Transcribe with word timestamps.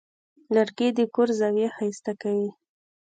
لرګی 0.55 0.89
د 0.97 0.99
کور 1.13 1.29
زاویې 1.39 1.67
ښایسته 1.75 2.13
کوي. 2.21 2.49